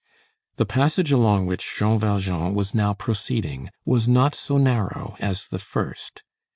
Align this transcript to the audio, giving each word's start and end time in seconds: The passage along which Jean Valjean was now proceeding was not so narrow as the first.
The 0.55 0.65
passage 0.65 1.11
along 1.11 1.45
which 1.45 1.75
Jean 1.77 1.99
Valjean 1.99 2.55
was 2.55 2.73
now 2.73 2.95
proceeding 2.95 3.69
was 3.85 4.07
not 4.07 4.33
so 4.33 4.57
narrow 4.57 5.15
as 5.19 5.47
the 5.49 5.59
first. 5.59 6.23